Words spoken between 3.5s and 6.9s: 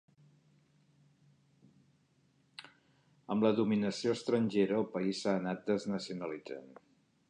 dominació estrangera el país s'ha anat desnacionalitzant.